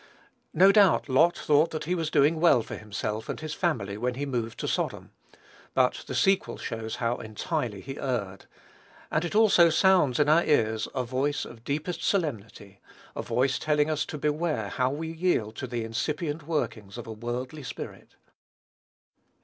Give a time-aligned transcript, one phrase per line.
[0.51, 4.25] No doubt Lot thought he was doing well for himself and his family when he
[4.25, 5.11] moved to Sodom;
[5.75, 8.47] but the sequel shows how entirely he erred;
[9.11, 12.79] and it also sounds in our ears a voice of deepest solemnity,
[13.15, 17.13] a voice telling us to beware how we yield to the incipient workings of a
[17.13, 18.15] worldly spirit.